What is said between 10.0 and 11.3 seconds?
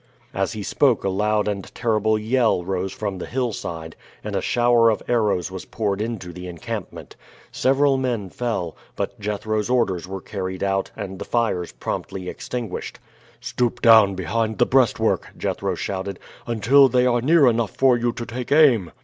were carried out and the